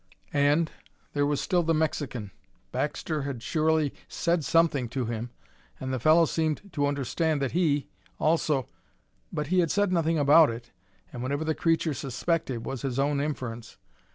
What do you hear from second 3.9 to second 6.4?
said something to him, and the fellow